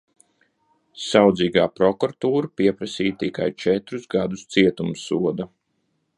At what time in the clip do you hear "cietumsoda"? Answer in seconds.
4.57-5.51